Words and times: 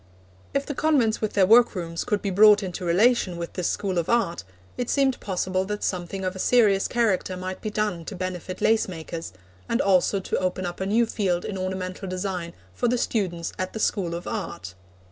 If 0.55 0.65
the 0.65 0.73
convents 0.73 1.21
with 1.21 1.33
their 1.33 1.45
workrooms 1.45 2.03
could 2.05 2.23
be 2.23 2.31
brought 2.31 2.63
into 2.63 2.83
relation 2.85 3.37
with 3.37 3.53
this 3.53 3.67
School 3.67 3.99
of 3.99 4.09
Art, 4.09 4.43
it 4.75 4.89
seemed 4.89 5.19
possible 5.19 5.63
that 5.65 5.83
something 5.83 6.25
of 6.25 6.35
a 6.35 6.39
serious 6.39 6.87
character 6.87 7.37
might 7.37 7.61
be 7.61 7.69
done 7.69 8.03
to 8.05 8.15
benefit 8.15 8.61
lace 8.61 8.87
makers, 8.87 9.31
and 9.69 9.79
also 9.79 10.19
to 10.19 10.39
open 10.39 10.65
up 10.65 10.79
a 10.81 10.87
new 10.87 11.05
field 11.05 11.45
in 11.45 11.55
ornamental 11.55 12.07
design 12.09 12.53
for 12.73 12.87
the 12.87 12.97
students 12.97 13.53
at 13.59 13.73
the 13.73 13.79
School 13.79 14.15
of 14.15 14.25
Art. 14.25 14.73